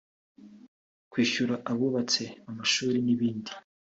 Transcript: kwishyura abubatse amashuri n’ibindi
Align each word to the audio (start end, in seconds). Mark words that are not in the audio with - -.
kwishyura 1.11 1.55
abubatse 1.71 2.23
amashuri 2.49 2.97
n’ibindi 3.05 3.51